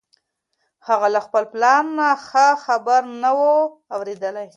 [0.87, 3.55] هغه له خپل پلار نه ښه خبره نه وه
[3.95, 4.47] اورېدلې.